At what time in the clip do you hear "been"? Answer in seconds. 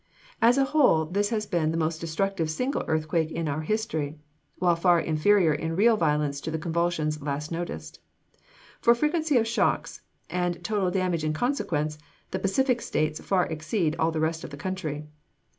1.45-1.69